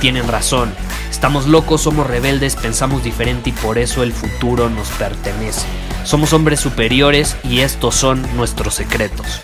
[0.00, 0.72] tienen razón.
[1.10, 5.66] Estamos locos, somos rebeldes, pensamos diferente y por eso el futuro nos pertenece.
[6.04, 9.42] Somos hombres superiores y estos son nuestros secretos.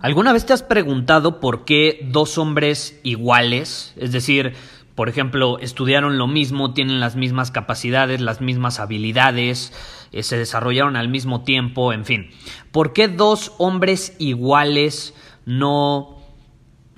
[0.00, 4.54] ¿Alguna vez te has preguntado por qué dos hombres iguales, es decir,
[4.96, 9.72] por ejemplo, estudiaron lo mismo, tienen las mismas capacidades, las mismas habilidades,
[10.12, 12.30] eh, se desarrollaron al mismo tiempo, en fin,
[12.70, 16.18] ¿por qué dos hombres iguales no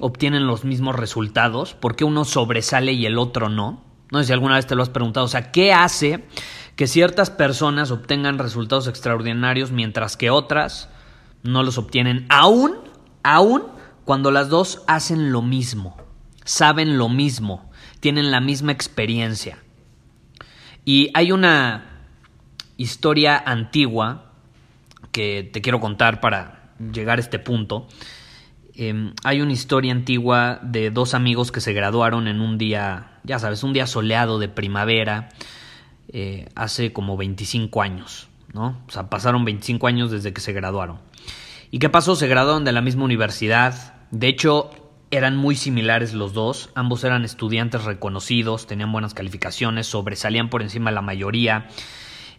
[0.00, 1.74] obtienen los mismos resultados?
[1.74, 3.84] ¿Por qué uno sobresale y el otro no?
[4.12, 5.26] No sé si alguna vez te lo has preguntado.
[5.26, 6.24] O sea, ¿qué hace
[6.76, 10.88] que ciertas personas obtengan resultados extraordinarios mientras que otras
[11.42, 12.26] no los obtienen?
[12.30, 12.88] Aún
[13.22, 13.64] aún
[14.04, 15.96] cuando las dos hacen lo mismo,
[16.44, 17.70] saben lo mismo,
[18.00, 19.58] tienen la misma experiencia.
[20.84, 21.87] Y hay una
[22.78, 24.32] historia antigua
[25.12, 27.88] que te quiero contar para llegar a este punto.
[28.74, 33.38] Em, hay una historia antigua de dos amigos que se graduaron en un día, ya
[33.40, 35.28] sabes, un día soleado de primavera,
[36.10, 38.80] eh, hace como 25 años, ¿no?
[38.86, 41.00] O sea, pasaron 25 años desde que se graduaron.
[41.72, 42.14] ¿Y qué pasó?
[42.14, 43.94] Se graduaron de la misma universidad.
[44.12, 44.70] De hecho,
[45.10, 46.70] eran muy similares los dos.
[46.76, 51.66] Ambos eran estudiantes reconocidos, tenían buenas calificaciones, sobresalían por encima de la mayoría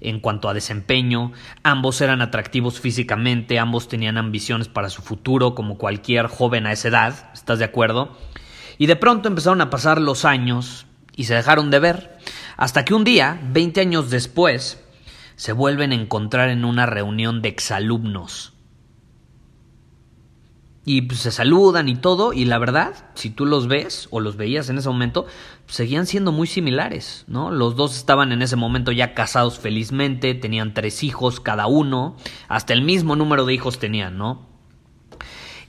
[0.00, 1.32] en cuanto a desempeño.
[1.62, 6.88] Ambos eran atractivos físicamente, ambos tenían ambiciones para su futuro, como cualquier joven a esa
[6.88, 7.30] edad.
[7.34, 8.16] ¿Estás de acuerdo?
[8.78, 10.86] Y de pronto empezaron a pasar los años
[11.16, 12.18] y se dejaron de ver.
[12.56, 14.84] Hasta que un día, 20 años después,
[15.36, 18.52] se vuelven a encontrar en una reunión de exalumnos
[20.88, 24.38] y pues, se saludan y todo, y la verdad, si tú los ves o los
[24.38, 25.26] veías en ese momento,
[25.66, 27.50] seguían siendo muy similares, ¿no?
[27.50, 32.16] Los dos estaban en ese momento ya casados felizmente, tenían tres hijos cada uno,
[32.48, 34.46] hasta el mismo número de hijos tenían, ¿no?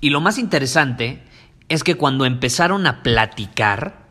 [0.00, 1.22] Y lo más interesante
[1.68, 4.08] es que cuando empezaron a platicar,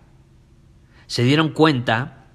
[1.08, 2.28] se dieron cuenta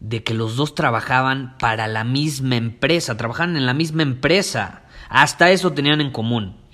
[0.00, 5.52] de que los dos trabajaban para la misma empresa, trabajaban en la misma empresa, hasta
[5.52, 6.67] eso tenían en común.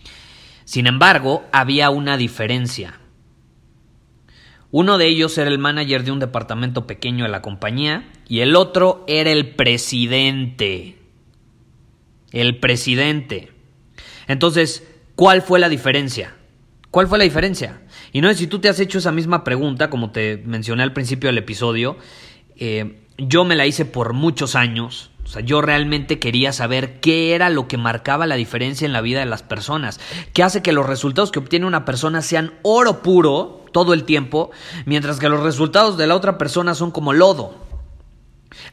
[0.64, 3.00] Sin embargo, había una diferencia.
[4.70, 8.56] Uno de ellos era el manager de un departamento pequeño de la compañía y el
[8.56, 10.98] otro era el presidente.
[12.32, 13.52] El presidente.
[14.26, 16.34] Entonces, ¿cuál fue la diferencia?
[16.90, 17.82] ¿Cuál fue la diferencia?
[18.12, 20.92] Y no es si tú te has hecho esa misma pregunta, como te mencioné al
[20.92, 21.96] principio del episodio,
[22.56, 27.34] eh, yo me la hice por muchos años o sea, yo realmente quería saber qué
[27.34, 29.98] era lo que marcaba la diferencia en la vida de las personas,
[30.32, 34.50] qué hace que los resultados que obtiene una persona sean oro puro todo el tiempo,
[34.84, 37.54] mientras que los resultados de la otra persona son como lodo.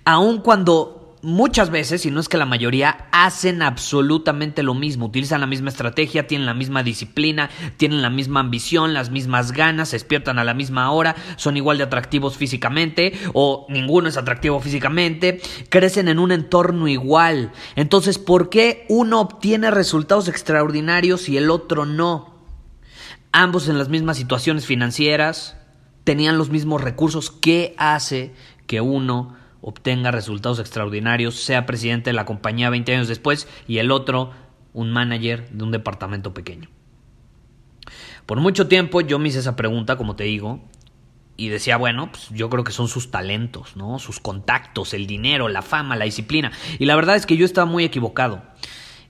[0.06, 5.42] Aun cuando muchas veces, y no es que la mayoría, hacen absolutamente lo mismo, utilizan
[5.42, 9.96] la misma estrategia, tienen la misma disciplina, tienen la misma ambición, las mismas ganas, se
[9.96, 15.42] despiertan a la misma hora, son igual de atractivos físicamente o ninguno es atractivo físicamente,
[15.70, 17.52] crecen en un entorno igual.
[17.76, 22.36] Entonces, ¿por qué uno obtiene resultados extraordinarios y el otro no?
[23.32, 25.58] Ambos en las mismas situaciones financieras,
[26.04, 28.34] tenían los mismos recursos, ¿qué hace
[28.68, 33.92] que uno obtenga resultados extraordinarios, sea presidente de la compañía 20 años después y el
[33.92, 34.32] otro
[34.74, 36.70] un manager de un departamento pequeño.
[38.26, 40.62] Por mucho tiempo yo me hice esa pregunta, como te digo,
[41.38, 44.00] y decía, bueno, pues yo creo que son sus talentos, ¿no?
[44.00, 46.52] Sus contactos, el dinero, la fama, la disciplina.
[46.78, 48.44] Y la verdad es que yo estaba muy equivocado.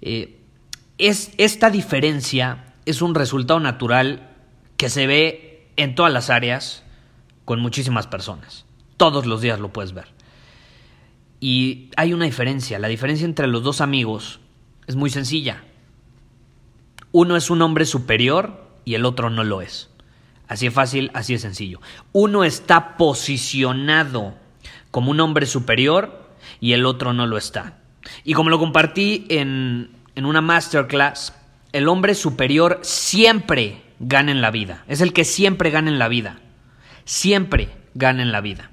[0.01, 0.39] Eh,
[0.98, 4.30] es, esta diferencia es un resultado natural
[4.77, 6.83] que se ve en todas las áreas
[7.44, 8.65] con muchísimas personas.
[8.98, 10.07] Todos los días lo puedes ver.
[11.41, 12.79] Y hay una diferencia.
[12.79, 14.39] La diferencia entre los dos amigos
[14.88, 15.63] es muy sencilla.
[17.11, 19.89] Uno es un hombre superior y el otro no lo es.
[20.47, 21.81] Así es fácil, así es sencillo.
[22.13, 24.35] Uno está posicionado
[24.91, 26.29] como un hombre superior
[26.59, 27.79] y el otro no lo está.
[28.23, 31.33] Y como lo compartí en, en una masterclass,
[31.71, 34.83] el hombre superior siempre gana en la vida.
[34.88, 36.39] Es el que siempre gana en la vida.
[37.05, 38.71] Siempre gana en la vida.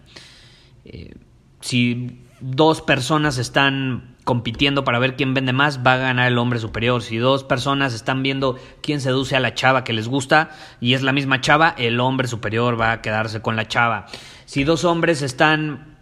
[0.84, 1.14] Eh,
[1.60, 6.58] si dos personas están compitiendo para ver quién vende más, va a ganar el hombre
[6.58, 7.02] superior.
[7.02, 10.50] Si dos personas están viendo quién seduce a la chava que les gusta
[10.80, 14.06] y es la misma chava, el hombre superior va a quedarse con la chava.
[14.44, 15.96] Si dos hombres están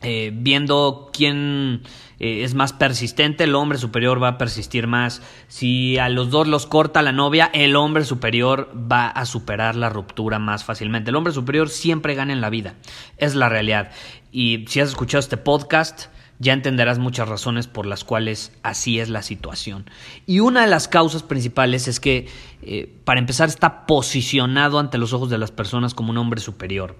[0.00, 1.82] eh, viendo quién
[2.20, 5.22] eh, es más persistente, el hombre superior va a persistir más.
[5.46, 9.88] Si a los dos los corta la novia, el hombre superior va a superar la
[9.88, 11.10] ruptura más fácilmente.
[11.10, 12.74] El hombre superior siempre gana en la vida,
[13.18, 13.90] es la realidad.
[14.32, 16.06] Y si has escuchado este podcast,
[16.40, 19.90] ya entenderás muchas razones por las cuales así es la situación.
[20.26, 22.28] Y una de las causas principales es que,
[22.62, 26.96] eh, para empezar, está posicionado ante los ojos de las personas como un hombre superior.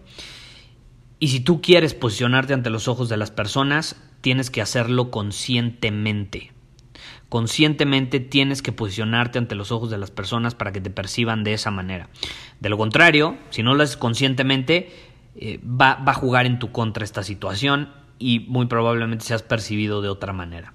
[1.20, 6.52] Y si tú quieres posicionarte ante los ojos de las personas, tienes que hacerlo conscientemente.
[7.28, 11.52] Conscientemente tienes que posicionarte ante los ojos de las personas para que te perciban de
[11.52, 12.08] esa manera.
[12.60, 14.90] De lo contrario, si no lo haces conscientemente,
[15.36, 20.00] eh, va, va a jugar en tu contra esta situación y muy probablemente seas percibido
[20.00, 20.72] de otra manera.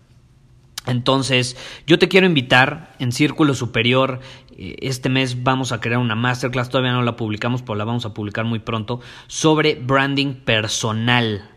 [0.86, 1.56] Entonces,
[1.88, 4.20] yo te quiero invitar en Círculo Superior.
[4.58, 8.06] Eh, este mes vamos a crear una masterclass, todavía no la publicamos, pero la vamos
[8.06, 11.50] a publicar muy pronto, sobre branding personal.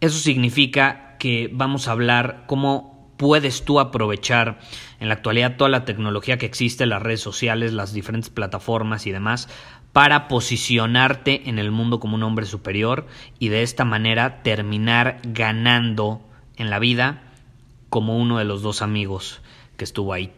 [0.00, 4.60] Eso significa que vamos a hablar cómo puedes tú aprovechar
[5.00, 9.12] en la actualidad toda la tecnología que existe, las redes sociales, las diferentes plataformas y
[9.12, 9.48] demás,
[9.92, 13.06] para posicionarte en el mundo como un hombre superior
[13.40, 16.22] y de esta manera terminar ganando
[16.56, 17.22] en la vida
[17.88, 19.40] como uno de los dos amigos
[19.76, 20.30] que estuvo ahí.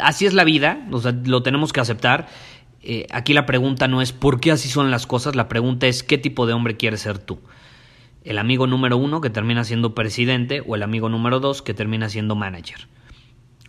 [0.00, 0.86] Así es la vida,
[1.24, 2.28] lo tenemos que aceptar.
[2.82, 6.02] Eh, aquí la pregunta no es por qué así son las cosas, la pregunta es
[6.02, 7.38] qué tipo de hombre quieres ser tú.
[8.24, 12.08] El amigo número uno que termina siendo presidente o el amigo número dos que termina
[12.08, 12.88] siendo manager.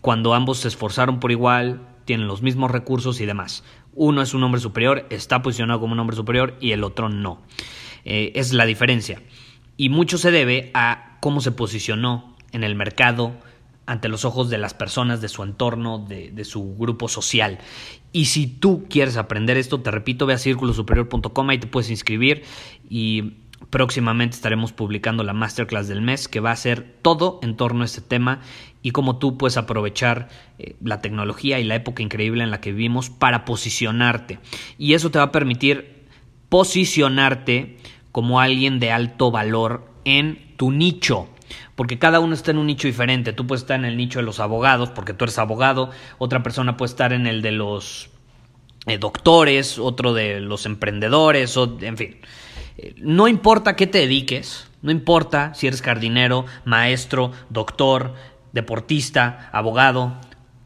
[0.02, 3.64] Cuando ambos se esforzaron por igual, tienen los mismos recursos y demás.
[3.94, 7.42] Uno es un hombre superior, está posicionado como un hombre superior y el otro no.
[8.06, 9.22] Eh, es la diferencia.
[9.78, 13.34] Y mucho se debe a cómo se posicionó en el mercado,
[13.86, 17.60] ante los ojos de las personas, de su entorno, de, su grupo social.
[18.12, 22.44] Y si tú quieres aprender esto, te repito, ve a círculosuperior.com y te puedes inscribir
[22.90, 23.34] y
[23.70, 27.86] próximamente estaremos publicando la masterclass del mes que va a ser todo en torno a
[27.86, 28.42] este tema
[28.82, 30.30] y cómo tú puedes aprovechar
[30.60, 34.40] eh, la tecnología y la época increíble en la que vivimos para posicionarte.
[34.78, 36.06] Y eso te va a permitir
[36.50, 37.78] posicionarte
[38.12, 41.30] como alguien de alto valor en tu nicho
[41.76, 43.34] porque cada uno está en un nicho diferente.
[43.34, 46.78] Tú puedes estar en el nicho de los abogados, porque tú eres abogado, otra persona
[46.78, 48.10] puede estar en el de los
[48.88, 52.18] eh, doctores, otro de los emprendedores, o, en fin.
[52.98, 58.14] No importa qué te dediques, no importa si eres jardinero, maestro, doctor,
[58.54, 60.14] deportista, abogado,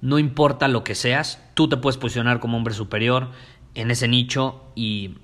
[0.01, 3.31] no importa lo que seas, tú te puedes posicionar como hombre superior
[3.75, 5.17] en ese nicho y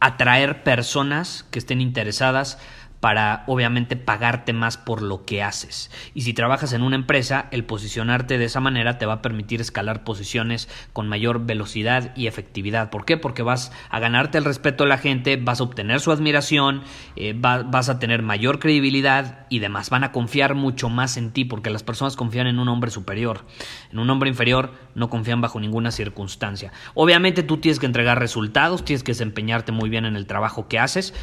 [0.00, 2.58] atraer personas que estén interesadas
[3.02, 5.90] para obviamente pagarte más por lo que haces.
[6.14, 9.60] Y si trabajas en una empresa, el posicionarte de esa manera te va a permitir
[9.60, 12.90] escalar posiciones con mayor velocidad y efectividad.
[12.90, 13.16] ¿Por qué?
[13.16, 16.84] Porque vas a ganarte el respeto de la gente, vas a obtener su admiración,
[17.16, 19.90] eh, vas a tener mayor credibilidad y demás.
[19.90, 23.44] Van a confiar mucho más en ti porque las personas confían en un hombre superior.
[23.90, 26.72] En un hombre inferior no confían bajo ninguna circunstancia.
[26.94, 30.78] Obviamente tú tienes que entregar resultados, tienes que desempeñarte muy bien en el trabajo que
[30.78, 31.14] haces,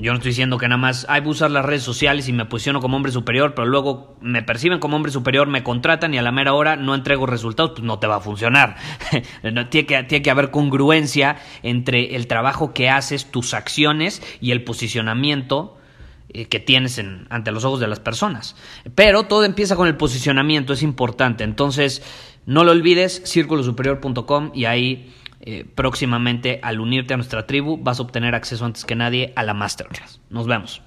[0.00, 2.44] yo no estoy diciendo que nada más hay que usar las redes sociales y me
[2.44, 6.22] posiciono como hombre superior, pero luego me perciben como hombre superior, me contratan y a
[6.22, 8.76] la mera hora no entrego resultados, pues no te va a funcionar.
[9.70, 15.76] tiene, que, que haber congruencia entre el trabajo que haces, tus acciones y el posicionamiento
[16.30, 18.54] eh, que tienes en, ante los ojos de las personas.
[18.94, 21.42] Pero todo empieza con el posicionamiento, es importante.
[21.42, 22.02] Entonces,
[22.44, 25.14] no lo olvides, círculosuperior.com y ahí
[25.50, 29.42] eh, próximamente al unirte a nuestra tribu vas a obtener acceso antes que nadie a
[29.44, 30.20] la masterclass.
[30.28, 30.82] Nos vemos.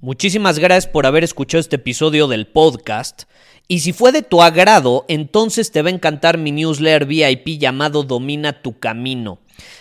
[0.00, 3.24] Muchísimas gracias por haber escuchado este episodio del podcast.
[3.66, 8.04] Y si fue de tu agrado, entonces te va a encantar mi newsletter VIP llamado
[8.04, 9.40] Domina tu Camino.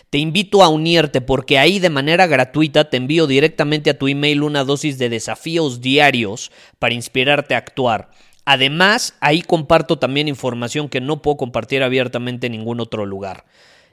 [0.10, 4.42] Te invito a unirte porque ahí de manera gratuita te envío directamente a tu email
[4.42, 8.10] una dosis de desafíos diarios para inspirarte a actuar.
[8.44, 13.46] Además, ahí comparto también información que no puedo compartir abiertamente en ningún otro lugar.